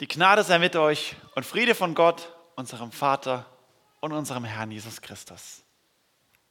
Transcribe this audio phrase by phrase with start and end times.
[0.00, 3.46] Die Gnade sei mit euch und Friede von Gott, unserem Vater
[3.98, 5.64] und unserem Herrn Jesus Christus.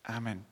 [0.04, 0.46] Amen.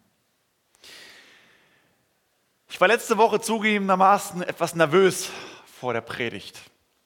[2.70, 5.30] Ich war letzte Woche zugegebenermaßen etwas nervös
[5.66, 6.62] vor der Predigt.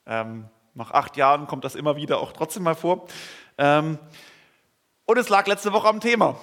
[0.05, 3.07] Ähm, nach acht Jahren kommt das immer wieder auch trotzdem mal vor.
[3.57, 3.97] Ähm,
[5.05, 6.39] und es lag letzte Woche am Thema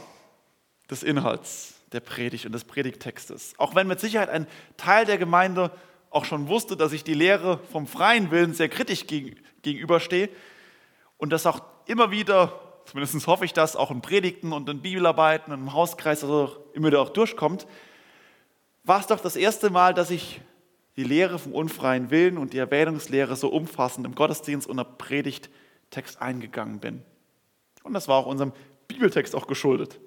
[0.91, 3.55] des Inhalts der Predigt und des Predigtextes.
[3.59, 5.71] Auch wenn mit Sicherheit ein Teil der Gemeinde
[6.17, 10.31] auch schon wusste, dass ich die Lehre vom freien Willen sehr kritisch gegenüberstehe
[11.19, 15.53] und das auch immer wieder, zumindest hoffe ich das, auch in Predigten und in Bibelarbeiten
[15.53, 17.67] und im Hauskreis also immer wieder auch durchkommt,
[18.83, 20.41] war es doch das erste Mal, dass ich
[20.97, 26.23] die Lehre vom unfreien Willen und die Erwähnungslehre so umfassend im Gottesdienst und im Predigttext
[26.23, 27.03] eingegangen bin.
[27.83, 28.53] Und das war auch unserem
[28.89, 30.01] Bibeltext auch geschuldet.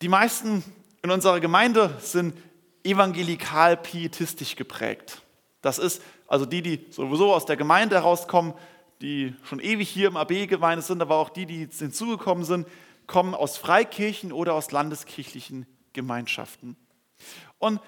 [0.00, 0.64] Die meisten
[1.02, 2.34] in unserer Gemeinde sind
[2.84, 5.22] evangelikal-pietistisch geprägt.
[5.60, 8.54] Das ist also die, die sowieso aus der Gemeinde herauskommen,
[9.00, 12.66] die schon ewig hier im AB-Gemeinde sind, aber auch die, die hinzugekommen sind,
[13.06, 16.76] kommen aus Freikirchen oder aus landeskirchlichen Gemeinschaften.
[17.58, 17.80] Und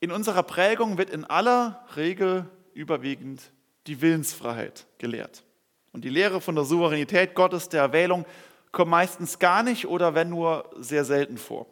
[0.00, 3.52] in unserer Prägung wird in aller Regel überwiegend
[3.86, 5.44] die Willensfreiheit gelehrt.
[5.92, 8.24] Und die Lehre von der Souveränität Gottes, der Erwählung,
[8.72, 11.66] kommt meistens gar nicht oder wenn nur sehr selten vor.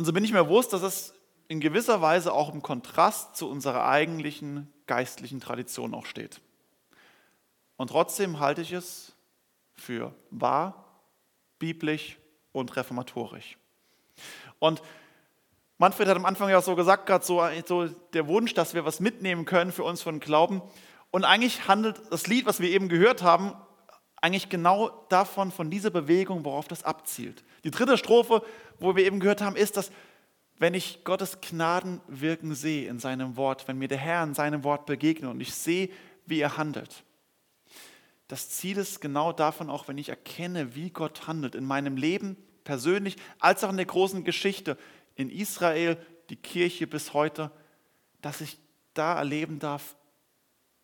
[0.00, 1.12] Und so bin ich mir bewusst, dass es
[1.48, 6.40] in gewisser Weise auch im Kontrast zu unserer eigentlichen geistlichen Tradition auch steht.
[7.76, 9.12] Und trotzdem halte ich es
[9.74, 10.86] für wahr,
[11.58, 12.16] biblisch
[12.52, 13.58] und reformatorisch.
[14.58, 14.80] Und
[15.76, 19.00] Manfred hat am Anfang ja so gesagt, gerade so, so der Wunsch, dass wir was
[19.00, 20.62] mitnehmen können für uns von Glauben.
[21.10, 23.52] Und eigentlich handelt das Lied, was wir eben gehört haben,
[24.20, 27.42] eigentlich genau davon, von dieser Bewegung, worauf das abzielt.
[27.64, 28.42] Die dritte Strophe,
[28.78, 29.90] wo wir eben gehört haben, ist, dass
[30.58, 34.84] wenn ich Gottes Gnadenwirken sehe in seinem Wort, wenn mir der Herr in seinem Wort
[34.84, 35.88] begegnet und ich sehe,
[36.26, 37.02] wie er handelt.
[38.28, 42.36] Das Ziel ist genau davon auch, wenn ich erkenne, wie Gott handelt in meinem Leben
[42.62, 44.76] persönlich, als auch in der großen Geschichte
[45.16, 45.96] in Israel,
[46.28, 47.50] die Kirche bis heute,
[48.20, 48.58] dass ich
[48.94, 49.96] da erleben darf,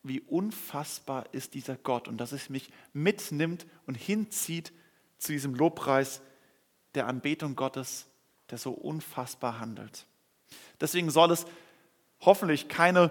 [0.09, 4.73] wie unfassbar ist dieser Gott und dass es mich mitnimmt und hinzieht
[5.19, 6.21] zu diesem Lobpreis
[6.95, 8.07] der Anbetung Gottes,
[8.51, 10.07] der so unfassbar handelt.
[10.81, 11.47] Deswegen soll es
[12.21, 13.11] hoffentlich keine,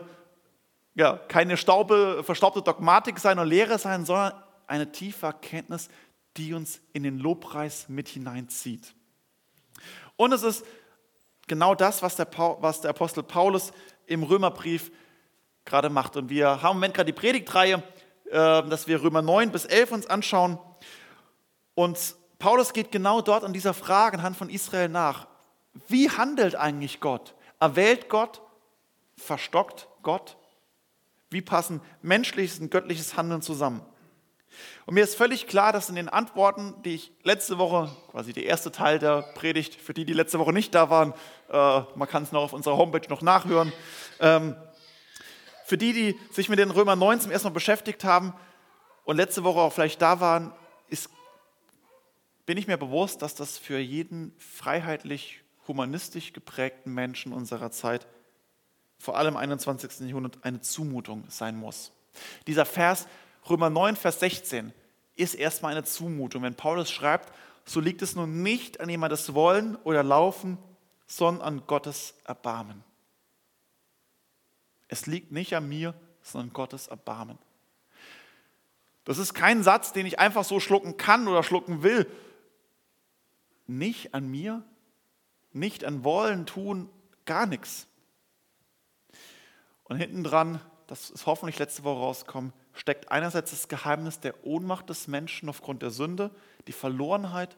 [0.94, 4.33] ja, keine staube, verstaubte Dogmatik sein oder Lehre sein, sondern
[4.67, 5.89] eine tiefe Erkenntnis,
[6.38, 8.94] die uns in den Lobpreis mit hineinzieht.
[10.16, 10.66] Und es ist
[11.47, 12.27] genau das, was der,
[12.59, 13.72] was der Apostel Paulus
[14.06, 14.91] im Römerbrief
[15.65, 16.15] gerade macht.
[16.15, 17.83] Und wir haben im Moment gerade die Predigtreihe,
[18.25, 20.57] äh, dass wir Römer 9 bis 11 uns anschauen.
[21.73, 25.27] Und Paulus geht genau dort an dieser Frage anhand von Israel nach.
[25.87, 27.35] Wie handelt eigentlich Gott?
[27.59, 28.41] Erwählt Gott?
[29.17, 30.37] Verstockt Gott?
[31.29, 33.81] Wie passen menschliches und göttliches Handeln zusammen?
[34.85, 38.45] Und mir ist völlig klar, dass in den Antworten, die ich letzte Woche, quasi der
[38.45, 41.13] erste Teil der Predigt, für die, die letzte Woche nicht da waren,
[41.49, 43.73] äh, man kann es noch auf unserer Homepage noch nachhören,
[44.19, 44.55] ähm,
[45.65, 48.33] für die, die sich mit den Römer 9 zum ersten Mal beschäftigt haben
[49.03, 50.53] und letzte Woche auch vielleicht da waren,
[50.89, 51.09] ist,
[52.45, 58.05] bin ich mir bewusst, dass das für jeden freiheitlich, humanistisch geprägten Menschen unserer Zeit,
[58.99, 60.01] vor allem im 21.
[60.01, 61.91] Jahrhundert, eine Zumutung sein muss.
[62.45, 63.07] Dieser Vers,
[63.49, 64.71] Römer 9, Vers 16,
[65.15, 66.43] ist erstmal eine Zumutung.
[66.43, 67.33] Wenn Paulus schreibt,
[67.65, 70.59] so liegt es nun nicht an jemandes Wollen oder Laufen,
[71.07, 72.83] sondern an Gottes Erbarmen.
[74.88, 77.38] Es liegt nicht an mir, sondern Gottes Erbarmen.
[79.03, 82.09] Das ist kein Satz, den ich einfach so schlucken kann oder schlucken will.
[83.68, 84.63] Nicht an mir,
[85.53, 86.90] nicht an Wollen, Tun,
[87.25, 87.88] gar nichts.
[89.84, 94.90] Und hinten dran, das ist hoffentlich letzte Woche rausgekommen, steckt einerseits das Geheimnis der Ohnmacht
[94.90, 96.31] des Menschen aufgrund der Sünde,
[96.68, 97.57] die Verlorenheit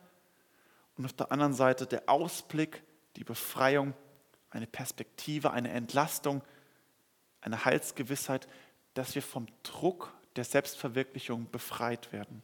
[0.98, 2.84] und auf der anderen Seite der Ausblick,
[3.16, 3.94] die Befreiung,
[4.50, 6.42] eine Perspektive, eine Entlastung,
[7.48, 8.48] eine Heilsgewissheit,
[8.94, 12.44] dass wir vom Druck der Selbstverwirklichung befreit werden.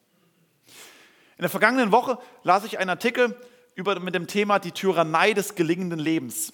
[1.38, 3.36] In der vergangenen Woche las ich einen Artikel
[3.76, 6.54] über, mit dem Thema die Tyrannei des gelingenden Lebens.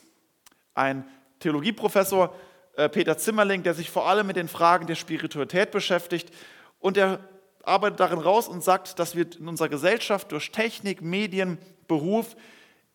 [0.74, 1.06] Ein
[1.40, 2.34] Theologieprofessor,
[2.76, 6.34] äh, Peter Zimmerling, der sich vor allem mit den Fragen der Spiritualität beschäftigt
[6.80, 7.20] und er
[7.64, 11.58] arbeitet darin raus und sagt, dass wir in unserer Gesellschaft durch Technik, Medien,
[11.88, 12.36] Beruf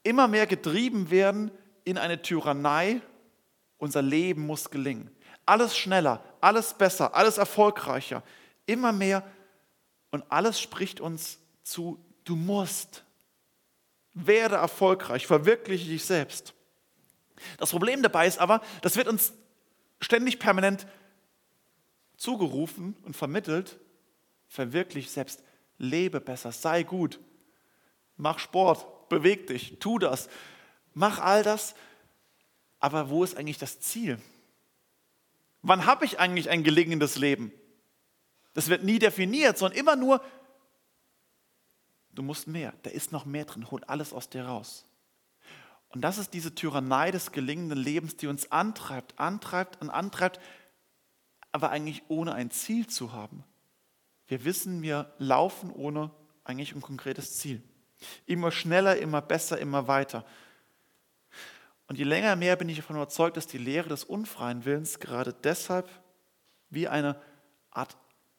[0.02, 1.50] immer mehr getrieben werden
[1.84, 3.00] in eine Tyrannei.
[3.76, 5.13] Unser Leben muss gelingen
[5.46, 8.22] alles schneller, alles besser, alles erfolgreicher,
[8.66, 9.22] immer mehr
[10.10, 13.04] und alles spricht uns zu, du musst,
[14.14, 16.54] werde erfolgreich, verwirkliche dich selbst.
[17.58, 19.32] Das Problem dabei ist aber, das wird uns
[20.00, 20.86] ständig permanent
[22.16, 23.78] zugerufen und vermittelt,
[24.46, 25.42] verwirklich selbst,
[25.78, 27.18] lebe besser, sei gut,
[28.16, 30.28] mach Sport, beweg dich, tu das,
[30.92, 31.74] mach all das.
[32.78, 34.18] Aber wo ist eigentlich das Ziel?
[35.66, 37.50] Wann habe ich eigentlich ein gelingendes Leben?
[38.52, 40.22] Das wird nie definiert, sondern immer nur,
[42.12, 44.84] du musst mehr, da ist noch mehr drin, hol alles aus dir raus.
[45.88, 50.38] Und das ist diese Tyrannei des gelingenden Lebens, die uns antreibt, antreibt und antreibt,
[51.50, 53.42] aber eigentlich ohne ein Ziel zu haben.
[54.26, 56.10] Wir wissen, wir laufen ohne
[56.44, 57.62] eigentlich ein konkretes Ziel.
[58.26, 60.26] Immer schneller, immer besser, immer weiter.
[61.86, 65.34] Und je länger mehr bin ich davon überzeugt, dass die Lehre des unfreien Willens gerade
[65.34, 65.88] deshalb
[66.70, 67.20] wie eine
[67.70, 67.96] Art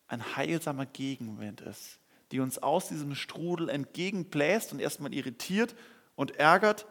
[0.08, 2.00] ein heilsamer Gegenwind ist,
[2.32, 5.76] die uns aus diesem Strudel entgegenbläst und erstmal irritiert
[6.16, 6.86] und ärgert,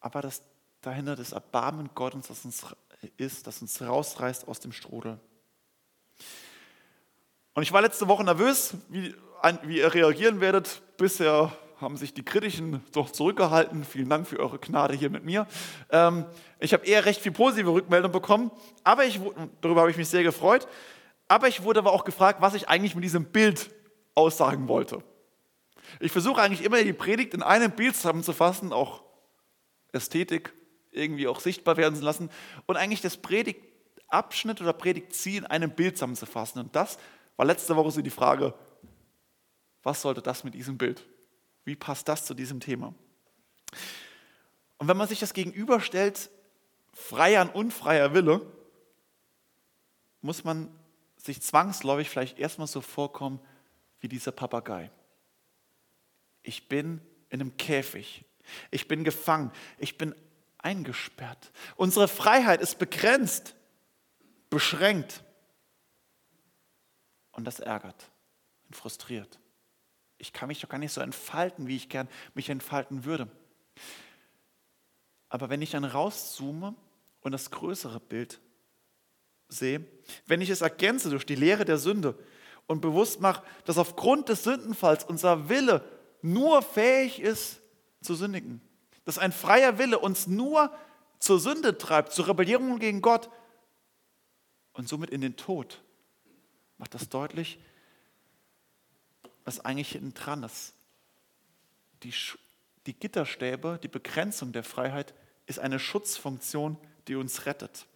[0.00, 0.42] aber das
[0.82, 2.64] dahinter das Erbarmen Gottes das uns
[3.16, 5.18] ist, das uns rausreißt aus dem Strudel.
[7.54, 9.14] Und ich war letzte Woche nervös, wie,
[9.62, 10.82] wie ihr reagieren werdet.
[10.96, 13.84] Bisher haben sich die Kritischen doch zurückgehalten.
[13.84, 15.46] Vielen Dank für eure Gnade hier mit mir.
[15.90, 16.24] Ähm,
[16.58, 18.50] ich habe eher recht viel positive Rückmeldungen bekommen,
[18.82, 19.20] aber ich,
[19.60, 20.66] darüber habe ich mich sehr gefreut.
[21.28, 23.70] Aber ich wurde aber auch gefragt, was ich eigentlich mit diesem Bild
[24.14, 25.02] aussagen wollte.
[26.00, 29.02] Ich versuche eigentlich immer die Predigt in einem Bild zusammenzufassen, auch
[29.92, 30.52] Ästhetik
[30.92, 32.30] irgendwie auch sichtbar werden zu lassen
[32.66, 36.62] und eigentlich das Predigtabschnitt oder Predigtziel in einem Bild zusammenzufassen.
[36.62, 36.96] Und das
[37.36, 38.54] war letzte Woche so die Frage,
[39.82, 41.04] was sollte das mit diesem Bild?
[41.66, 42.94] Wie passt das zu diesem Thema?
[44.78, 46.30] Und wenn man sich das gegenüberstellt,
[46.94, 48.40] freier und unfreier Wille,
[50.20, 50.72] muss man
[51.16, 53.40] sich zwangsläufig vielleicht erstmal so vorkommen
[53.98, 54.92] wie dieser Papagei.
[56.44, 58.24] Ich bin in einem Käfig.
[58.70, 59.50] Ich bin gefangen.
[59.78, 60.14] Ich bin
[60.58, 61.50] eingesperrt.
[61.74, 63.56] Unsere Freiheit ist begrenzt,
[64.50, 65.24] beschränkt.
[67.32, 68.08] Und das ärgert
[68.68, 69.40] und frustriert.
[70.18, 73.28] Ich kann mich doch gar nicht so entfalten, wie ich gern mich entfalten würde.
[75.28, 76.74] Aber wenn ich dann rauszoome
[77.20, 78.40] und das größere Bild
[79.48, 79.84] sehe,
[80.26, 82.18] wenn ich es ergänze durch die Lehre der Sünde
[82.66, 85.84] und bewusst mache, dass aufgrund des Sündenfalls unser Wille
[86.22, 87.60] nur fähig ist
[88.00, 88.60] zu sündigen,
[89.04, 90.72] dass ein freier Wille uns nur
[91.18, 93.30] zur Sünde treibt, zur Rebellierung gegen Gott
[94.72, 95.82] und somit in den Tod,
[96.78, 97.58] macht das deutlich,
[99.46, 100.74] was eigentlich hinten dran ist.
[102.02, 102.12] Die,
[102.84, 105.14] die Gitterstäbe, die Begrenzung der Freiheit
[105.46, 106.76] ist eine Schutzfunktion,
[107.08, 107.86] die uns rettet.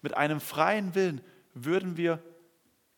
[0.00, 1.20] Mit einem freien Willen
[1.54, 2.22] würden wir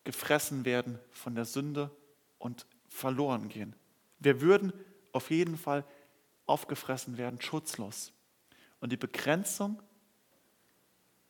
[0.04, 1.90] gefressen werden von der Sünde
[2.38, 3.74] und verloren gehen.
[4.20, 4.72] Wir würden
[5.12, 5.84] auf jeden Fall
[6.46, 8.12] aufgefressen werden, schutzlos.
[8.80, 9.82] Und die Begrenzung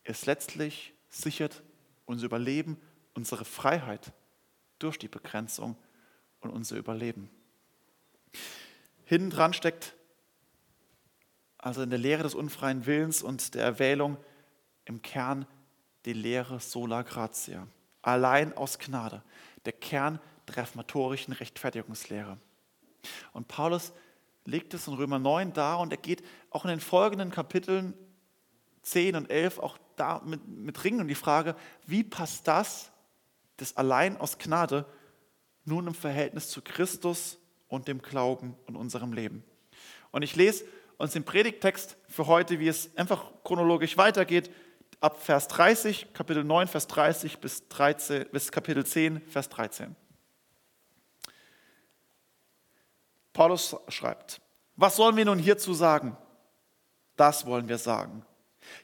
[0.05, 1.63] ist letztlich sichert
[2.05, 2.79] unser Überleben,
[3.15, 4.13] unsere Freiheit
[4.79, 5.77] durch die Begrenzung
[6.49, 7.31] und unser Überleben.
[9.05, 9.95] Hinten dran steckt
[11.59, 14.17] also in der Lehre des unfreien Willens und der Erwählung
[14.85, 15.47] im Kern
[16.05, 17.67] die Lehre sola gratia,
[18.03, 19.23] allein aus Gnade,
[19.65, 22.39] der Kern der reformatorischen Rechtfertigungslehre.
[23.33, 23.93] Und Paulus
[24.45, 27.95] legt es in Römer 9 dar und er geht auch in den folgenden Kapiteln
[28.83, 31.55] 10 und 11 auch da mit, mit Ringen um die Frage,
[31.87, 32.91] wie passt das,
[33.59, 34.87] das allein aus Gnade,
[35.69, 39.45] nun im Verhältnis zu Christus und dem Glauben und unserem Leben.
[40.11, 40.65] Und ich lese
[40.97, 44.51] uns den Predigtext für heute, wie es einfach chronologisch weitergeht,
[45.01, 49.95] ab Vers 30, Kapitel 9, Vers 30 bis, 13, bis Kapitel 10, Vers 13.
[53.33, 54.41] Paulus schreibt,
[54.75, 56.17] was sollen wir nun hierzu sagen?
[57.17, 58.25] Das wollen wir sagen.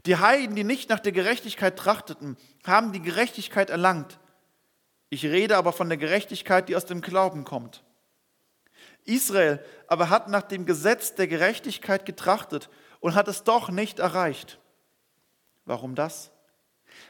[0.07, 4.19] Die Heiden, die nicht nach der Gerechtigkeit trachteten, haben die Gerechtigkeit erlangt.
[5.15, 7.85] Ich rede aber von der Gerechtigkeit, die aus dem Glauben kommt.
[9.05, 12.69] Israel aber hat nach dem Gesetz der Gerechtigkeit getrachtet
[12.99, 14.59] und hat es doch nicht erreicht.
[15.67, 16.33] Warum das?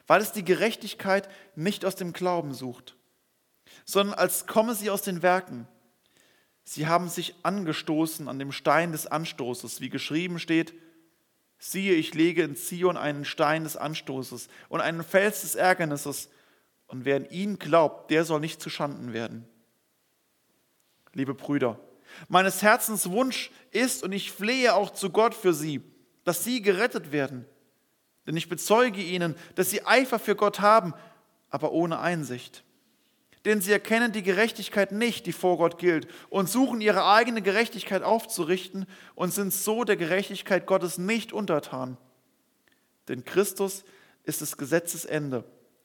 [0.07, 2.95] Weil es die Gerechtigkeit nicht aus dem Glauben sucht,
[3.87, 5.67] sondern als komme sie aus den Werken.
[6.63, 10.75] Sie haben sich angestoßen an dem Stein des Anstoßes, wie geschrieben steht,
[11.57, 16.29] siehe, ich lege in Zion einen Stein des Anstoßes und einen Fels des Ärgernisses,
[16.95, 19.49] und wer an ihn glaubt, der soll nicht zuschanden werden.
[21.13, 21.81] Liebe Brüder,
[22.29, 25.83] meines Herzens Wunsch ist, und ich flehe auch zu Gott für sie,
[26.23, 27.47] dass sie gerettet werden.
[28.29, 30.95] Denn ich bezeuge ihnen, dass sie Eifer für Gott haben,
[31.51, 32.63] aber ohne Einsicht
[33.45, 38.03] denn sie erkennen die Gerechtigkeit nicht, die vor Gott gilt, und suchen ihre eigene Gerechtigkeit
[38.03, 41.99] aufzurichten und sind so der Gerechtigkeit Gottes nicht untertan.
[43.07, 43.85] Denn Christus
[44.23, 45.45] ist des Gesetzes Ende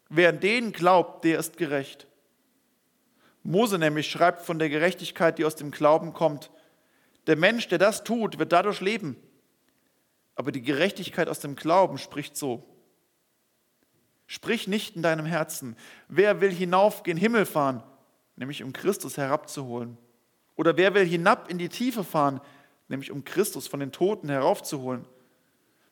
[0.09, 2.07] Wer an den glaubt, der ist gerecht.
[3.43, 6.51] Mose nämlich schreibt von der Gerechtigkeit, die aus dem Glauben kommt.
[7.27, 9.15] Der Mensch, der das tut, wird dadurch leben.
[10.35, 12.63] Aber die Gerechtigkeit aus dem Glauben spricht so.
[14.25, 15.75] Sprich nicht in deinem Herzen,
[16.07, 17.83] wer will hinauf gen Himmel fahren,
[18.35, 19.97] nämlich um Christus herabzuholen.
[20.55, 22.41] Oder wer will hinab in die Tiefe fahren,
[22.87, 25.05] nämlich um Christus von den Toten heraufzuholen.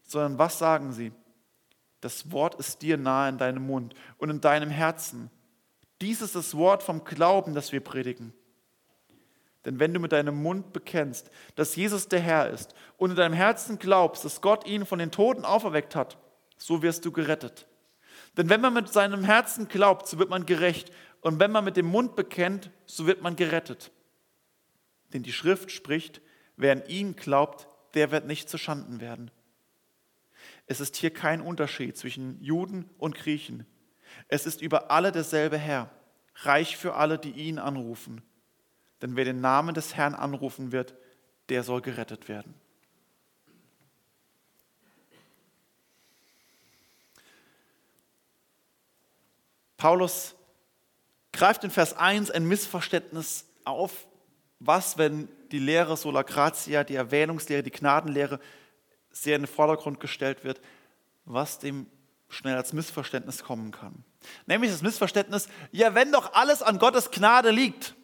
[0.03, 1.11] Sondern was sagen sie?
[2.01, 5.31] Das Wort ist dir nahe in deinem Mund und in deinem Herzen.
[6.01, 8.33] Dies ist das Wort vom Glauben, das wir predigen.
[9.65, 13.33] Denn wenn du mit deinem Mund bekennst, dass Jesus der Herr ist und in deinem
[13.33, 16.17] Herzen glaubst, dass Gott ihn von den Toten auferweckt hat,
[16.57, 17.67] so wirst du gerettet.
[18.37, 20.91] Denn wenn man mit seinem Herzen glaubt, so wird man gerecht.
[21.21, 23.91] Und wenn man mit dem Mund bekennt, so wird man gerettet.
[25.13, 26.21] Denn die Schrift spricht,
[26.55, 29.31] wer an ihn glaubt, der wird nicht zu Schanden werden.
[30.67, 33.65] Es ist hier kein Unterschied zwischen Juden und Griechen.
[34.27, 35.89] Es ist über alle derselbe Herr,
[36.35, 38.21] reich für alle, die ihn anrufen.
[39.01, 40.93] Denn wer den Namen des Herrn anrufen wird,
[41.49, 42.53] der soll gerettet werden.
[49.77, 50.35] Paulus
[51.31, 54.07] greift in Vers 1 ein Missverständnis auf,
[54.59, 58.39] was, wenn die Lehre Sola Gratia, die Erwähnungslehre, die Gnadenlehre
[59.21, 60.61] sehr in den Vordergrund gestellt wird,
[61.25, 61.87] was dem
[62.29, 64.03] schnell als Missverständnis kommen kann.
[64.45, 67.95] Nämlich das Missverständnis, ja, wenn doch alles an Gottes Gnade liegt,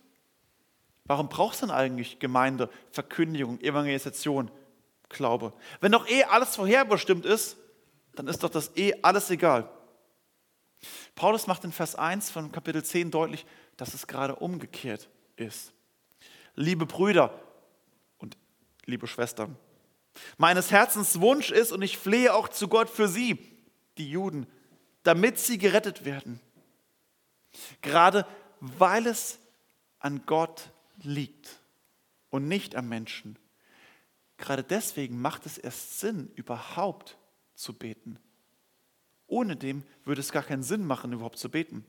[1.06, 4.50] warum brauchst du denn eigentlich Gemeinde, Verkündigung, Evangelisation,
[5.10, 5.54] Glaube?
[5.82, 7.58] Wenn doch eh alles vorherbestimmt ist,
[8.16, 9.70] dann ist doch das eh alles egal.
[11.16, 13.46] Paulus macht in Vers 1 von Kapitel 10 deutlich,
[13.78, 15.72] dass es gerade umgekehrt ist.
[16.56, 17.40] Liebe Brüder
[18.20, 18.38] und
[18.86, 19.56] liebe Schwestern,
[20.38, 23.38] meines Herzens Wunsch ist und ich flehe auch zu Gott für sie,
[23.98, 24.48] die Juden,
[25.04, 26.40] damit sie gerettet werden.
[27.82, 28.26] Gerade
[28.60, 29.40] weil es
[30.00, 31.60] an Gott liegt
[32.30, 33.38] und nicht am Menschen.
[34.38, 37.18] Gerade deswegen macht es erst Sinn, überhaupt
[37.56, 38.20] zu beten.
[39.28, 41.86] Ohne dem würde es gar keinen Sinn machen, überhaupt zu beten.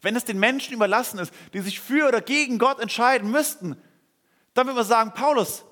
[0.00, 3.76] Wenn es den Menschen überlassen ist, die sich für oder gegen Gott entscheiden müssten,
[4.54, 5.64] dann würde man sagen, Paulus,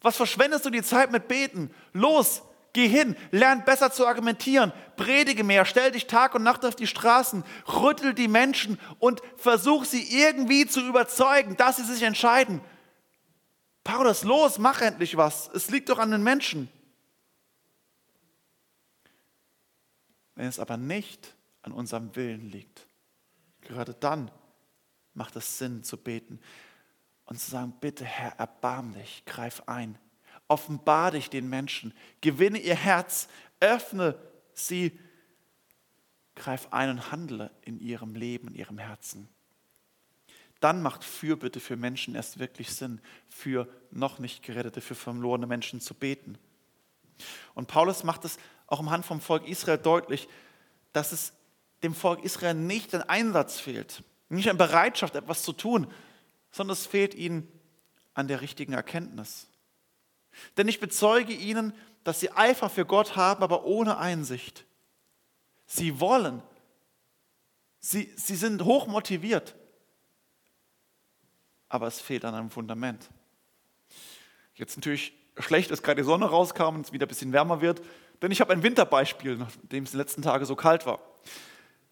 [0.00, 1.70] was verschwendest du die Zeit mit Beten?
[1.92, 6.76] Los, geh hin, lern besser zu argumentieren, predige mehr, stell dich Tag und Nacht auf
[6.76, 12.60] die Straßen, rüttel die Menschen und versuch sie irgendwie zu überzeugen, dass sie sich entscheiden.
[13.82, 15.48] Paulus, los, mach endlich was.
[15.54, 16.68] Es liegt doch an den Menschen.
[20.34, 22.86] Wenn es aber nicht an unserem Willen liegt,
[23.62, 24.30] gerade dann
[25.14, 26.40] macht es Sinn zu beten
[27.26, 29.98] und zu sagen, bitte Herr, erbarm dich, greif ein,
[30.48, 33.28] offenbar dich den Menschen, gewinne ihr Herz,
[33.60, 34.16] öffne
[34.54, 34.98] sie,
[36.34, 39.28] greif ein und handle in ihrem Leben, in ihrem Herzen.
[40.60, 45.80] Dann macht Fürbitte für Menschen erst wirklich Sinn, für noch nicht gerettete, für verlorene Menschen
[45.80, 46.38] zu beten.
[47.54, 50.28] Und Paulus macht es auch im Hand vom Volk Israel deutlich,
[50.92, 51.32] dass es
[51.82, 55.86] dem Volk Israel nicht an Einsatz fehlt, nicht an Bereitschaft, etwas zu tun,
[56.56, 57.46] sondern es fehlt ihnen
[58.14, 59.46] an der richtigen Erkenntnis.
[60.56, 64.64] Denn ich bezeuge ihnen, dass sie Eifer für Gott haben, aber ohne Einsicht.
[65.66, 66.42] Sie wollen,
[67.78, 69.54] sie, sie sind hoch motiviert,
[71.68, 73.10] aber es fehlt an einem Fundament.
[74.54, 77.82] Jetzt natürlich schlecht, dass gerade die Sonne rauskam und es wieder ein bisschen wärmer wird,
[78.22, 81.00] denn ich habe ein Winterbeispiel, nachdem es den letzten Tagen so kalt war.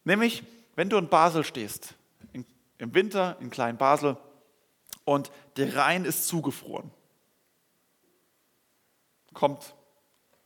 [0.05, 0.43] Nämlich,
[0.75, 1.95] wenn du in Basel stehst,
[2.33, 2.47] in,
[2.79, 4.17] im Winter in Klein Basel,
[5.05, 6.91] und der Rhein ist zugefroren.
[9.33, 9.75] Kommt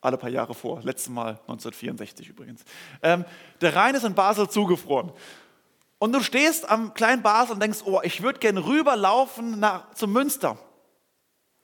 [0.00, 2.64] alle paar Jahre vor, letztes Mal 1964 übrigens.
[3.02, 3.24] Ähm,
[3.60, 5.12] der Rhein ist in Basel zugefroren.
[5.98, 10.12] Und du stehst am kleinen Basel und denkst, oh, ich würde gerne rüberlaufen nach, zum
[10.12, 10.56] Münster.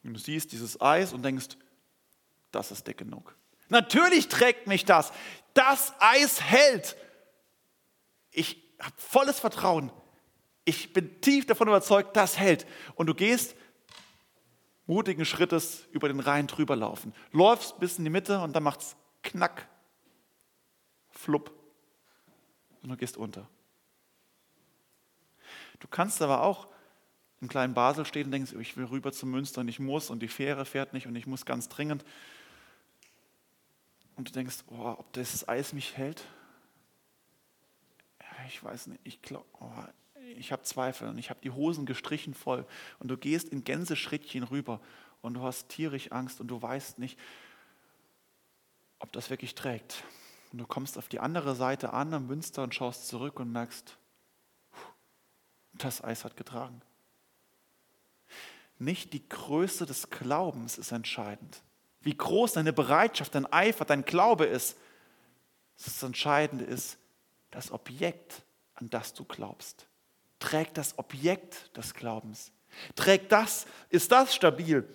[0.03, 1.57] Und du siehst dieses Eis und denkst,
[2.51, 3.37] das ist dick genug.
[3.69, 5.13] Natürlich trägt mich das.
[5.55, 6.97] Das Eis hält.
[8.31, 9.91] Ich habe volles Vertrauen.
[10.65, 12.67] Ich bin tief davon überzeugt, das hält.
[12.95, 13.55] Und du gehst
[14.87, 17.15] mutigen Schrittes über den Rhein drüber laufen.
[17.33, 19.69] Läufst bis in die Mitte und dann macht es knack,
[21.11, 21.53] flupp
[22.83, 23.49] und du gehst unter.
[25.81, 26.69] Du kannst aber auch
[27.41, 30.21] im kleinen Basel stehen und denkst, ich will rüber zum Münster und ich muss und
[30.21, 32.05] die Fähre fährt nicht und ich muss ganz dringend.
[34.17, 36.25] Und du denkst, oh, ob das Eis mich hält?
[38.49, 39.85] Ich weiß nicht, ich glaube, oh,
[40.37, 42.67] ich habe Zweifel und ich habe die Hosen gestrichen voll.
[42.99, 44.81] Und du gehst in Gänseschrittchen rüber
[45.21, 47.19] und du hast tierisch Angst und du weißt nicht,
[48.99, 50.05] ob das wirklich trägt.
[50.53, 53.97] Und du kommst auf die andere Seite an am Münster und schaust zurück und merkst,
[55.73, 56.81] das Eis hat getragen.
[58.79, 61.63] Nicht die Größe des Glaubens ist entscheidend.
[62.01, 64.77] Wie groß deine Bereitschaft, dein Eifer, dein Glaube ist.
[65.83, 66.99] Das Entscheidende ist
[67.51, 68.43] das Objekt,
[68.75, 69.89] an das du glaubst.
[70.45, 72.53] Trägt das Objekt des Glaubens.
[72.97, 74.87] Trägt das, ist das stabil?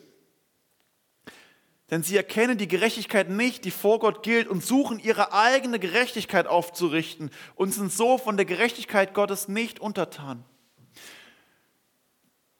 [1.90, 6.46] Denn sie erkennen die Gerechtigkeit nicht, die vor Gott gilt, und suchen ihre eigene Gerechtigkeit
[6.46, 10.46] aufzurichten und sind so von der Gerechtigkeit Gottes nicht untertan.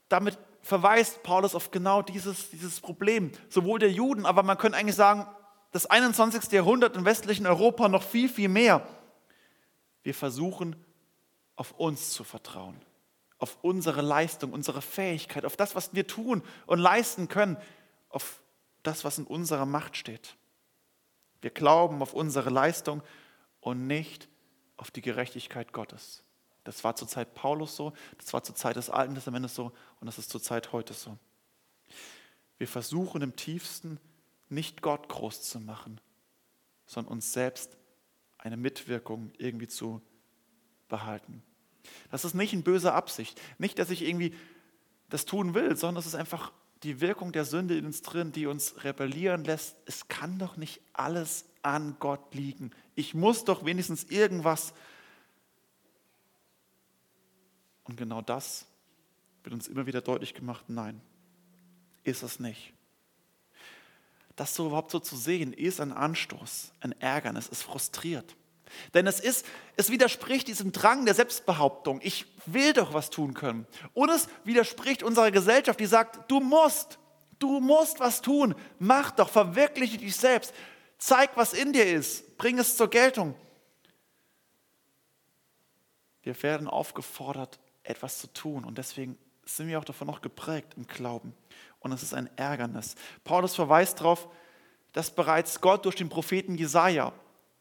[0.08, 4.96] Damit verweist Paulus auf genau dieses, dieses Problem, sowohl der Juden, aber man könnte eigentlich
[4.96, 5.28] sagen,
[5.72, 6.52] das 21.
[6.52, 8.88] Jahrhundert im westlichen Europa noch viel, viel mehr.
[10.02, 10.76] Wir versuchen,
[11.60, 12.80] auf uns zu vertrauen,
[13.38, 17.58] auf unsere Leistung, unsere Fähigkeit, auf das, was wir tun und leisten können,
[18.08, 18.42] auf
[18.82, 20.38] das, was in unserer Macht steht.
[21.42, 23.04] Wir glauben auf unsere Leistung
[23.60, 24.30] und nicht
[24.78, 26.24] auf die Gerechtigkeit Gottes.
[26.64, 30.08] Das war zur Zeit Paulus so, das war zur Zeit des Alten Testamentes so und
[30.08, 31.18] das ist zur Zeit heute so.
[32.58, 34.00] Wir versuchen im tiefsten
[34.48, 36.00] nicht Gott groß zu machen,
[36.86, 37.76] sondern uns selbst
[38.38, 40.02] eine Mitwirkung irgendwie zu
[40.88, 41.44] behalten.
[42.12, 43.40] Das ist nicht in böser Absicht.
[43.58, 44.34] Nicht, dass ich irgendwie
[45.10, 46.52] das tun will, sondern es ist einfach
[46.84, 49.76] die Wirkung der Sünde in uns drin, die uns rebellieren lässt.
[49.86, 52.72] Es kann doch nicht alles an Gott liegen.
[52.96, 54.74] Ich muss doch wenigstens irgendwas.
[57.84, 58.66] Und genau das
[59.44, 60.66] wird uns immer wieder deutlich gemacht.
[60.68, 61.02] Nein,
[62.04, 62.74] ist es nicht.
[64.36, 68.38] Das so überhaupt so zu sehen, ist ein Anstoß, ein Ärgernis, es frustriert.
[68.94, 69.46] Denn es ist,
[69.76, 72.00] es widerspricht diesem Drang der Selbstbehauptung.
[72.04, 73.68] Ich will doch was tun können.
[73.94, 77.00] Und es widerspricht unserer Gesellschaft, die sagt, du musst,
[77.40, 78.56] du musst was tun.
[78.80, 80.54] Mach doch, verwirkliche dich selbst.
[80.98, 82.38] Zeig, was in dir ist.
[82.38, 83.36] Bring es zur Geltung.
[86.22, 88.66] Wir werden aufgefordert, etwas zu tun.
[88.66, 91.34] Und deswegen sind wir auch davon noch geprägt im Glauben.
[91.80, 92.96] Und es ist ein Ärgernis.
[93.24, 94.28] Paulus verweist darauf,
[94.94, 97.14] dass bereits Gott durch den Propheten Jesaja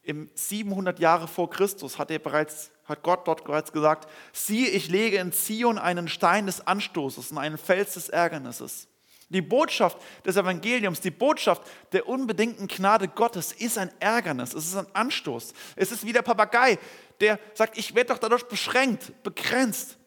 [0.08, 4.88] im 700 Jahre vor Christus hat er bereits, hat Gott dort bereits gesagt, siehe, ich
[4.88, 8.88] lege in Zion einen Stein des Anstoßes und einen Fels des Ärgernisses.
[9.28, 14.76] Die Botschaft des Evangeliums, die Botschaft der unbedingten Gnade Gottes ist ein Ärgernis, es ist
[14.76, 15.52] ein Anstoß.
[15.76, 16.78] Es ist wie der Papagei,
[17.20, 19.98] der sagt, ich werde doch dadurch beschränkt, begrenzt.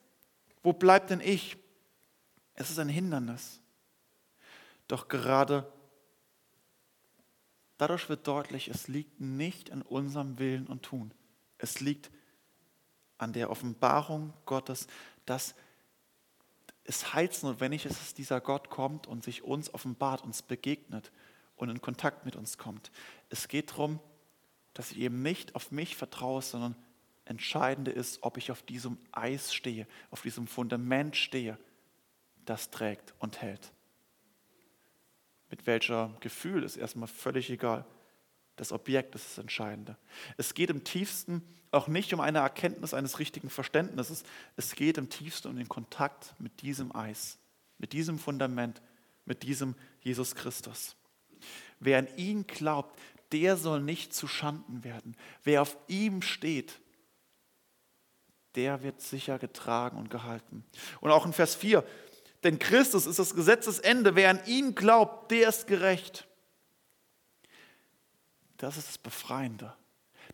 [0.63, 1.57] Wo bleibt denn ich?
[2.55, 3.59] Es ist ein Hindernis.
[4.87, 5.71] Doch gerade
[7.81, 11.11] Dadurch wird deutlich, es liegt nicht an unserem Willen und Tun.
[11.57, 12.11] Es liegt
[13.17, 14.85] an der Offenbarung Gottes,
[15.25, 15.55] dass
[16.83, 21.11] es heilsnotwendig ist, dass dieser Gott kommt und sich uns offenbart, uns begegnet
[21.55, 22.91] und in Kontakt mit uns kommt.
[23.29, 23.99] Es geht darum,
[24.75, 26.75] dass ich eben nicht auf mich vertraue, sondern
[27.25, 31.57] entscheidende ist, ob ich auf diesem Eis stehe, auf diesem Fundament stehe,
[32.45, 33.71] das trägt und hält.
[35.51, 37.85] Mit welcher Gefühl ist erstmal völlig egal.
[38.55, 39.97] Das Objekt ist das Entscheidende.
[40.37, 44.23] Es geht im tiefsten auch nicht um eine Erkenntnis eines richtigen Verständnisses.
[44.57, 47.37] Es geht im tiefsten um den Kontakt mit diesem Eis,
[47.77, 48.81] mit diesem Fundament,
[49.25, 50.95] mit diesem Jesus Christus.
[51.79, 52.99] Wer an ihn glaubt,
[53.31, 55.15] der soll nicht zu Schanden werden.
[55.43, 56.79] Wer auf ihm steht,
[58.55, 60.65] der wird sicher getragen und gehalten.
[60.99, 61.85] Und auch in Vers 4
[62.43, 64.15] denn Christus ist das Gesetzesende.
[64.15, 66.27] Wer an ihn glaubt, der ist gerecht.
[68.57, 69.73] Das ist das Befreiende.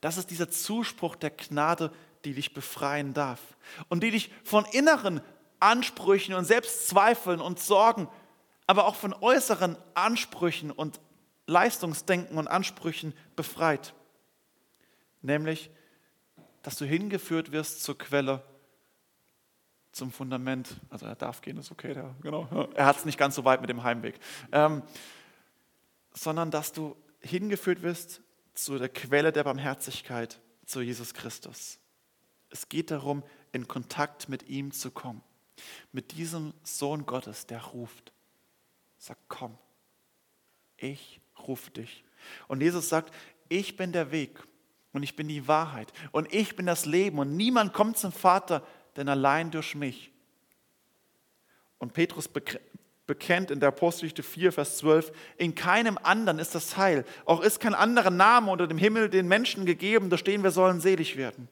[0.01, 1.91] Das ist dieser Zuspruch der Gnade,
[2.23, 3.39] die dich befreien darf
[3.89, 5.21] und die dich von inneren
[5.59, 8.07] Ansprüchen und Selbstzweifeln und Sorgen,
[8.67, 10.99] aber auch von äußeren Ansprüchen und
[11.47, 13.93] Leistungsdenken und Ansprüchen befreit.
[15.21, 15.71] Nämlich,
[16.61, 18.43] dass du hingeführt wirst zur Quelle
[19.97, 20.79] zum Fundament.
[20.89, 22.47] Also er darf gehen, ist okay, der, genau.
[22.75, 24.19] Er hat es nicht ganz so weit mit dem Heimweg.
[24.51, 24.83] Ähm,
[26.13, 28.21] sondern dass du hingeführt wirst
[28.53, 31.79] zu der Quelle der Barmherzigkeit, zu Jesus Christus.
[32.49, 35.21] Es geht darum, in Kontakt mit ihm zu kommen.
[35.91, 38.13] Mit diesem Sohn Gottes, der ruft.
[38.97, 39.57] Sagt, komm,
[40.77, 42.03] ich rufe dich.
[42.47, 43.13] Und Jesus sagt,
[43.49, 44.43] ich bin der Weg
[44.91, 48.65] und ich bin die Wahrheit und ich bin das Leben und niemand kommt zum Vater
[48.97, 50.11] denn allein durch mich.
[51.77, 57.05] Und Petrus bekennt in der Apostelgeschichte 4, Vers 12, in keinem anderen ist das Heil.
[57.25, 60.81] Auch ist kein anderer Name unter dem Himmel den Menschen gegeben, durch den wir sollen
[60.81, 61.47] selig werden.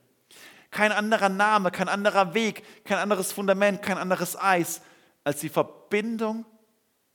[0.72, 4.82] Kein anderer Name, kein anderer Weg, kein anderes Fundament, kein anderes Eis
[5.22, 6.44] als die Verbindung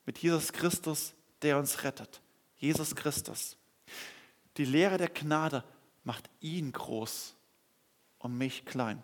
[0.06, 2.22] mit Jesus Christus, der uns rettet.
[2.56, 3.58] Jesus Christus.
[4.58, 5.63] Die Lehre der Gnade
[6.04, 7.36] macht ihn groß
[8.20, 9.04] und mich klein.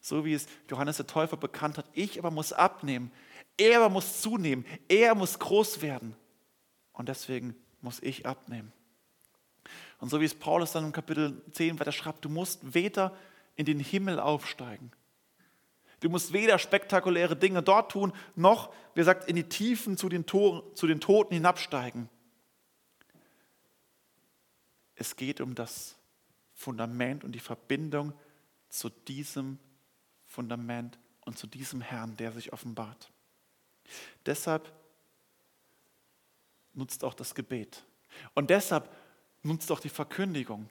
[0.00, 3.12] So wie es Johannes der Täufer bekannt hat, ich aber muss abnehmen,
[3.56, 6.16] er aber muss zunehmen, er muss groß werden.
[6.92, 8.72] Und deswegen muss ich abnehmen.
[9.98, 13.16] Und so wie es Paulus dann im Kapitel 10 weiter schreibt, du musst weder
[13.56, 14.92] in den Himmel aufsteigen.
[16.00, 20.24] Du musst weder spektakuläre Dinge dort tun, noch, wie gesagt, in die Tiefen zu den,
[20.24, 22.08] Toren, zu den Toten hinabsteigen.
[24.94, 25.96] Es geht um das
[26.54, 28.14] Fundament und die Verbindung
[28.70, 29.58] zu diesem
[30.30, 33.10] Fundament und zu diesem Herrn, der sich offenbart.
[34.26, 34.72] Deshalb
[36.72, 37.84] nutzt auch das Gebet.
[38.34, 38.94] Und deshalb
[39.42, 40.70] nutzt auch die Verkündigung,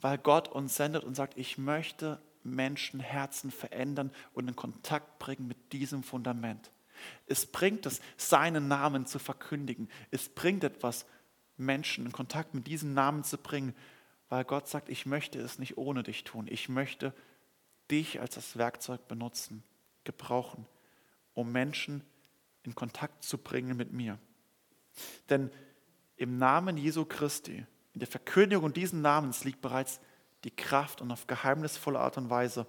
[0.00, 5.46] weil Gott uns sendet und sagt, ich möchte Menschen Herzen verändern und in Kontakt bringen
[5.46, 6.70] mit diesem Fundament.
[7.26, 9.90] Es bringt es, seinen Namen zu verkündigen.
[10.10, 11.04] Es bringt etwas,
[11.58, 13.74] Menschen in Kontakt mit diesem Namen zu bringen,
[14.30, 16.46] weil Gott sagt, ich möchte es nicht ohne dich tun.
[16.48, 17.12] Ich möchte
[17.90, 19.62] dich als das Werkzeug benutzen,
[20.04, 20.66] gebrauchen,
[21.34, 22.02] um Menschen
[22.62, 24.18] in Kontakt zu bringen mit mir.
[25.28, 25.50] Denn
[26.16, 30.00] im Namen Jesu Christi, in der Verkündigung diesen Namens liegt bereits
[30.44, 32.66] die Kraft und auf geheimnisvolle Art und Weise,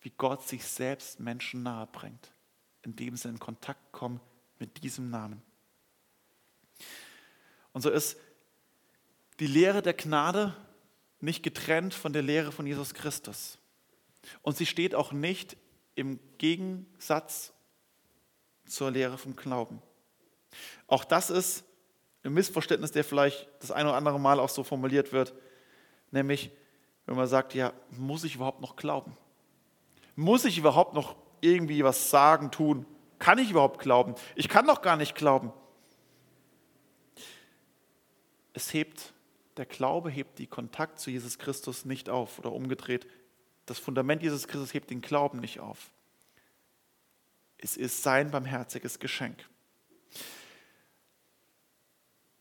[0.00, 2.32] wie Gott sich selbst Menschen nahe bringt,
[2.82, 4.20] indem sie in Kontakt kommen
[4.58, 5.42] mit diesem Namen.
[7.72, 8.18] Und so ist
[9.40, 10.56] die Lehre der Gnade
[11.20, 13.58] nicht getrennt von der Lehre von Jesus Christus.
[14.42, 15.56] Und sie steht auch nicht
[15.94, 17.52] im Gegensatz
[18.66, 19.82] zur Lehre vom Glauben.
[20.86, 21.64] Auch das ist
[22.22, 25.34] ein Missverständnis, der vielleicht das ein oder andere Mal auch so formuliert wird,
[26.10, 26.50] nämlich
[27.06, 29.16] wenn man sagt, ja, muss ich überhaupt noch glauben?
[30.16, 32.84] Muss ich überhaupt noch irgendwie was sagen, tun?
[33.18, 34.14] Kann ich überhaupt glauben?
[34.34, 35.52] Ich kann doch gar nicht glauben.
[38.52, 39.12] Es hebt,
[39.56, 43.06] der Glaube hebt die Kontakt zu Jesus Christus nicht auf oder umgedreht.
[43.66, 45.90] Das Fundament Jesus Christus hebt den Glauben nicht auf.
[47.58, 49.48] Es ist sein barmherziges Geschenk.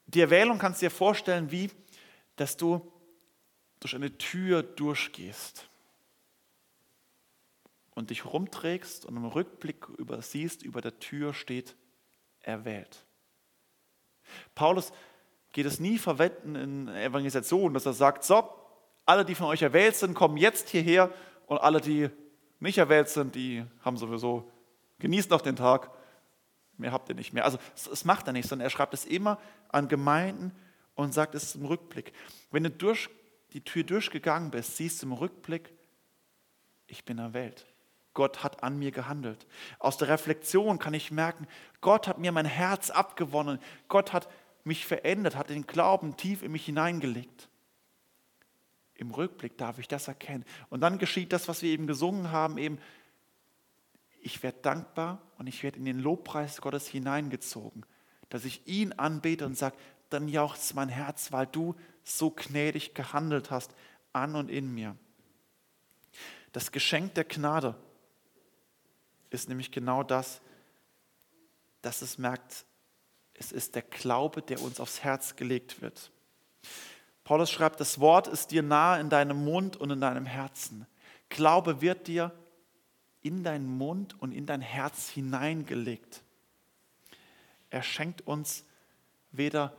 [0.07, 1.71] Die Erwählung kannst du dir vorstellen, wie,
[2.35, 2.91] dass du
[3.79, 5.67] durch eine Tür durchgehst
[7.95, 11.75] und dich rumträgst und im Rückblick übersiehst, über der Tür steht
[12.41, 13.05] erwählt.
[14.53, 14.91] Paulus
[15.53, 18.64] geht es nie verwenden in Evangelisation, dass er sagt, so,
[19.05, 21.11] alle, die von euch erwählt sind, kommen jetzt hierher
[21.47, 22.09] und alle, die
[22.59, 24.51] nicht erwählt sind, die haben sowieso,
[24.99, 25.91] genießt noch den Tag,
[26.77, 27.45] mehr habt ihr nicht mehr.
[27.45, 29.39] Also das macht er nicht, sondern er schreibt es immer
[29.69, 30.51] an Gemeinden
[30.95, 32.13] und sagt es im Rückblick.
[32.51, 33.09] Wenn du durch
[33.53, 35.73] die Tür durchgegangen bist, siehst du im Rückblick,
[36.87, 37.65] ich bin erwählt.
[38.13, 39.45] Gott hat an mir gehandelt.
[39.77, 41.47] Aus der Reflexion kann ich merken,
[41.81, 43.59] Gott hat mir mein Herz abgewonnen.
[43.89, 44.29] Gott hat
[44.63, 47.49] mich verändert, hat den Glauben tief in mich hineingelegt.
[48.95, 50.45] Im Rückblick darf ich das erkennen.
[50.69, 52.79] Und dann geschieht das, was wir eben gesungen haben, eben,
[54.21, 57.85] ich werde dankbar und ich werde in den Lobpreis Gottes hineingezogen,
[58.29, 59.75] dass ich ihn anbete und sage,
[60.09, 63.75] dann jauchzt mein Herz, weil du so gnädig gehandelt hast
[64.13, 64.95] an und in mir.
[66.53, 67.75] Das Geschenk der Gnade
[69.29, 70.41] ist nämlich genau das,
[71.81, 72.65] dass es merkt,
[73.33, 76.11] es ist der Glaube, der uns aufs Herz gelegt wird.
[77.25, 80.85] Paulus schreibt, das Wort ist dir nahe in deinem Mund und in deinem Herzen.
[81.29, 82.31] Glaube wird dir
[83.23, 86.21] in deinen Mund und in dein Herz hineingelegt.
[87.71, 88.63] Er schenkt uns
[89.31, 89.75] weder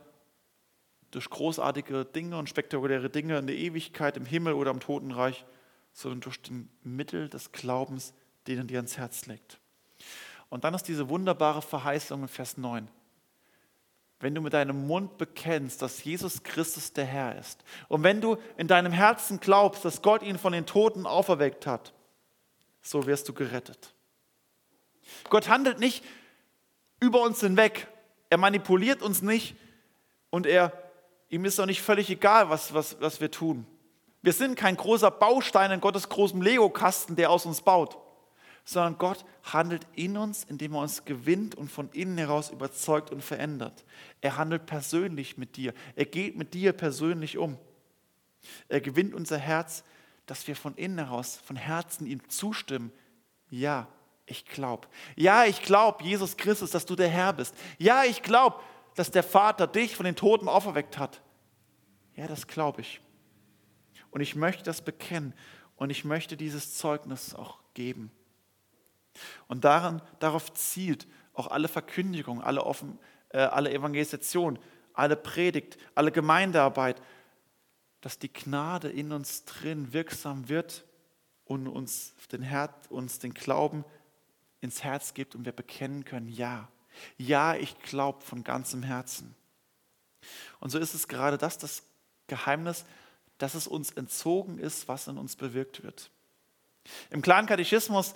[1.11, 5.45] durch großartige Dinge und spektakuläre Dinge in der Ewigkeit, im Himmel oder im Totenreich,
[5.93, 8.13] sondern durch den Mittel des Glaubens,
[8.47, 9.57] den er dir ans Herz legt.
[10.49, 12.89] Und dann ist diese wunderbare Verheißung in Vers 9.
[14.19, 18.37] Wenn du mit deinem Mund bekennst, dass Jesus Christus der Herr ist, und wenn du
[18.57, 21.93] in deinem Herzen glaubst, dass Gott ihn von den Toten auferweckt hat,
[22.81, 23.93] so wirst du gerettet.
[25.29, 26.03] Gott handelt nicht
[26.99, 27.87] über uns hinweg.
[28.29, 29.55] Er manipuliert uns nicht
[30.29, 30.71] und er
[31.29, 33.65] Ihm ist doch nicht völlig egal, was, was, was wir tun.
[34.21, 37.97] Wir sind kein großer Baustein in Gottes großem Lego-Kasten, der aus uns baut,
[38.67, 43.23] sondern Gott handelt in uns, indem er uns gewinnt und von innen heraus überzeugt und
[43.23, 43.85] verändert.
[44.19, 45.73] Er handelt persönlich mit dir.
[45.95, 47.57] Er geht mit dir persönlich um.
[48.67, 49.85] Er gewinnt unser Herz,
[50.25, 52.91] dass wir von innen heraus, von Herzen ihm zustimmen.
[53.49, 53.87] Ja,
[54.25, 54.89] ich glaube.
[55.15, 57.55] Ja, ich glaube, Jesus Christus, dass du der Herr bist.
[57.77, 58.59] Ja, ich glaube,
[58.95, 61.21] dass der Vater dich von den Toten auferweckt hat.
[62.17, 62.99] Ja, das glaube ich.
[64.11, 65.33] Und ich möchte das bekennen
[65.77, 68.11] und ich möchte dieses Zeugnis auch geben.
[69.47, 72.99] Und daran, darauf zielt auch alle Verkündigung, alle, Offen,
[73.29, 74.59] äh, alle Evangelisation,
[74.93, 77.01] alle Predigt, alle Gemeindearbeit.
[78.01, 80.85] dass die Gnade in uns drin wirksam wird
[81.45, 83.83] und uns den, Herz, uns den Glauben
[84.61, 86.69] ins Herz gibt und wir bekennen können, ja,
[87.17, 89.35] ja, ich glaube von ganzem Herzen.
[90.59, 91.83] Und so ist es gerade das, das
[92.27, 92.85] Geheimnis,
[93.37, 96.09] dass es uns entzogen ist, was in uns bewirkt wird.
[97.09, 98.15] Im kleinen Katechismus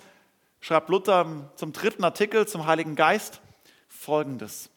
[0.62, 3.42] schreibt Luther zum dritten Artikel zum Heiligen Geist
[3.88, 4.70] folgendes.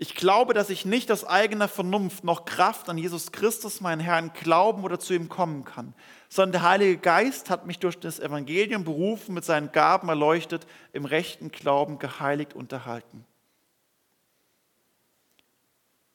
[0.00, 4.32] Ich glaube, dass ich nicht aus eigener Vernunft noch Kraft an Jesus Christus, meinen Herrn,
[4.32, 5.92] glauben oder zu ihm kommen kann,
[6.28, 11.04] sondern der Heilige Geist hat mich durch das Evangelium berufen, mit seinen Gaben erleuchtet, im
[11.04, 13.26] rechten Glauben geheiligt und erhalten.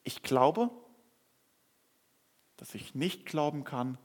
[0.02, 0.70] Ich glaube,
[2.56, 3.98] dass ich nicht glauben kann,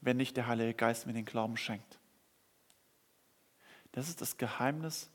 [0.00, 2.01] wenn nicht der Heilige Geist mir den Glauben schenkt.
[3.92, 5.10] Das ist das Geheimnis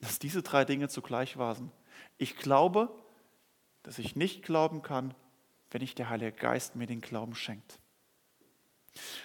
[0.00, 1.70] dass diese drei Dinge zugleich waren.
[2.18, 2.90] Ich glaube,
[3.82, 5.14] dass ich nicht glauben kann,
[5.70, 7.78] wenn nicht der Heilige Geist mir den Glauben schenkt.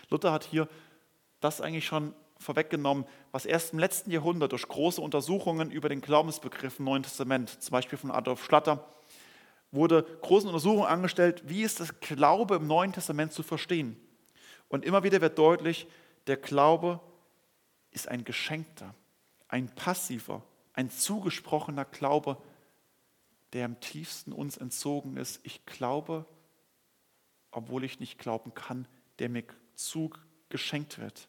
[0.09, 0.67] Luther hat hier
[1.39, 6.79] das eigentlich schon vorweggenommen, was erst im letzten Jahrhundert durch große Untersuchungen über den Glaubensbegriff
[6.79, 8.87] im Neuen Testament, zum Beispiel von Adolf Schlatter,
[9.71, 13.95] wurde große Untersuchungen angestellt, wie ist das Glaube im Neuen Testament zu verstehen.
[14.67, 15.87] Und immer wieder wird deutlich,
[16.27, 16.99] der Glaube
[17.91, 18.95] ist ein geschenkter,
[19.47, 22.41] ein passiver, ein zugesprochener Glaube,
[23.53, 25.41] der im tiefsten uns entzogen ist.
[25.43, 26.25] Ich glaube,
[27.51, 28.87] obwohl ich nicht glauben kann,
[29.19, 29.43] der mir
[29.75, 31.27] zugeschenkt wird.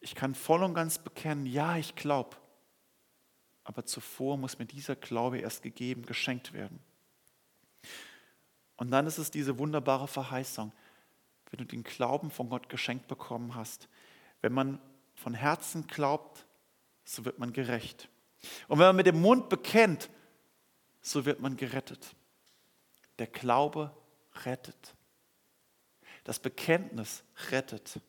[0.00, 2.36] Ich kann voll und ganz bekennen, ja, ich glaube.
[3.64, 6.80] Aber zuvor muss mir dieser Glaube erst gegeben, geschenkt werden.
[8.76, 10.72] Und dann ist es diese wunderbare Verheißung,
[11.50, 13.88] wenn du den Glauben von Gott geschenkt bekommen hast.
[14.40, 14.80] Wenn man
[15.20, 16.46] von Herzen glaubt,
[17.04, 18.08] so wird man gerecht.
[18.68, 20.08] Und wenn man mit dem Mund bekennt,
[21.02, 22.14] so wird man gerettet.
[23.18, 23.94] Der Glaube
[24.44, 24.94] rettet.
[26.24, 28.00] Das Bekenntnis rettet.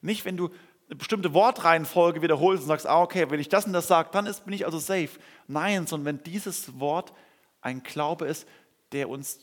[0.00, 0.50] Nicht, wenn du
[0.88, 4.26] eine bestimmte Wortreihenfolge wiederholst und sagst, ah, okay, wenn ich das und das sage, dann
[4.26, 5.10] ist, bin ich also safe.
[5.46, 7.12] Nein, sondern wenn dieses Wort
[7.60, 8.48] ein Glaube ist,
[8.92, 9.40] der uns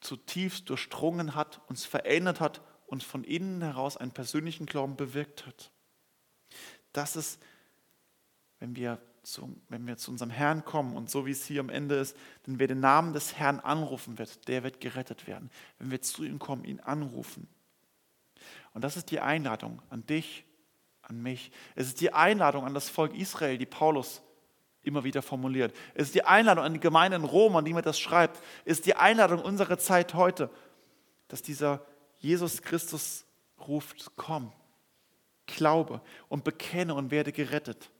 [0.00, 5.70] zutiefst durchdrungen hat, uns verändert hat und von innen heraus einen persönlichen Glauben bewirkt hat.
[6.92, 7.40] Das ist,
[8.60, 11.70] wenn wir, zu, wenn wir zu unserem Herrn kommen und so wie es hier am
[11.70, 12.16] Ende ist,
[12.46, 15.50] denn wer den Namen des Herrn anrufen wird, der wird gerettet werden.
[15.78, 17.48] Wenn wir zu ihm kommen, ihn anrufen.
[18.72, 20.44] Und das ist die Einladung an dich,
[21.02, 21.50] an mich.
[21.74, 24.22] Es ist die Einladung an das Volk Israel, die Paulus
[24.82, 25.74] immer wieder formuliert.
[25.94, 28.42] Es ist die Einladung an die Gemeinde in Rom, an die man das schreibt.
[28.64, 30.50] Es ist die Einladung unserer Zeit heute,
[31.28, 31.84] dass dieser
[32.24, 33.26] Jesus Christus
[33.68, 34.50] ruft, komm,
[35.44, 37.90] glaube und bekenne und werde gerettet.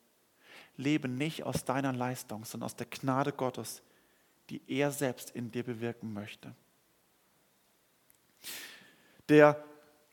[0.79, 3.83] Lebe nicht aus deiner Leistung, sondern aus der Gnade Gottes,
[4.49, 6.55] die er selbst in dir bewirken möchte.
[9.29, 9.63] Der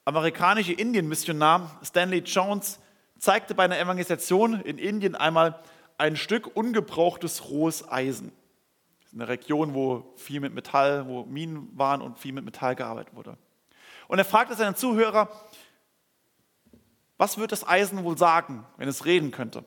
[0.03, 2.81] amerikanische Indien-Missionar Stanley Jones
[3.17, 5.57] zeigte bei einer Evangelisation in Indien einmal
[5.97, 8.33] ein Stück ungebrauchtes rohes Eisen.
[8.99, 12.75] Das ist eine Region, wo viel mit Metall, wo Minen waren und viel mit Metall
[12.75, 13.37] gearbeitet wurde.
[14.11, 15.29] Und er fragte seinen Zuhörer,
[17.15, 19.63] was wird das Eisen wohl sagen, wenn es reden könnte?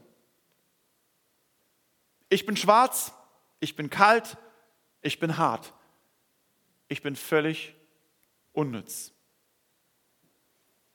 [2.29, 3.15] Ich bin schwarz,
[3.61, 4.37] ich bin kalt,
[5.01, 5.73] ich bin hart.
[6.89, 7.75] Ich bin völlig
[8.53, 9.13] unnütz.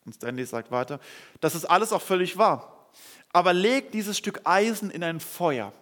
[0.06, 1.00] Und Stanley sagt weiter,
[1.40, 2.92] das ist alles auch völlig wahr.
[3.34, 5.74] Aber leg dieses Stück Eisen in ein Feuer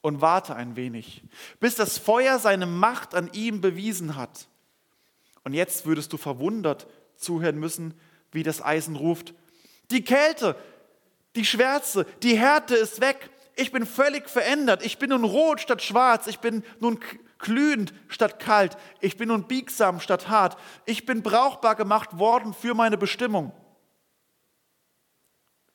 [0.00, 1.24] und warte ein wenig,
[1.60, 4.48] bis das Feuer seine Macht an ihm bewiesen hat.
[5.44, 7.94] Und jetzt würdest du verwundert zuhören müssen,
[8.30, 9.34] wie das Eisen ruft,
[9.90, 10.56] die Kälte,
[11.36, 13.30] die Schwärze, die Härte ist weg.
[13.56, 14.84] Ich bin völlig verändert.
[14.84, 16.26] Ich bin nun rot statt schwarz.
[16.26, 16.98] Ich bin nun
[17.38, 18.76] glühend statt kalt.
[19.00, 20.56] Ich bin nun biegsam statt hart.
[20.86, 23.52] Ich bin brauchbar gemacht worden für meine Bestimmung.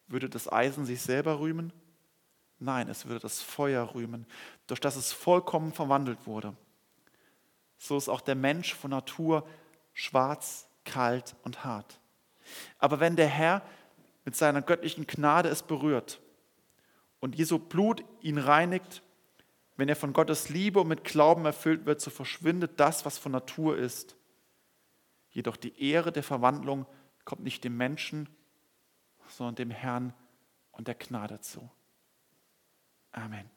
[0.07, 1.73] Würde das Eisen sich selber rühmen?
[2.59, 4.25] Nein, es würde das Feuer rühmen,
[4.65, 6.55] durch das es vollkommen verwandelt wurde.
[7.77, 9.47] So ist auch der Mensch von Natur
[9.93, 11.99] schwarz, kalt und hart.
[12.79, 13.61] Aber wenn der Herr
[14.25, 16.19] mit seiner göttlichen Gnade es berührt
[17.19, 19.03] und Jesu Blut ihn reinigt,
[19.75, 23.31] wenn er von Gottes Liebe und mit Glauben erfüllt wird, so verschwindet das, was von
[23.31, 24.15] Natur ist.
[25.29, 26.87] Jedoch die Ehre der Verwandlung
[27.25, 28.27] kommt nicht dem Menschen,
[29.27, 30.13] sondern dem Herrn
[30.71, 31.69] und der Gnade zu.
[33.11, 33.56] Amen.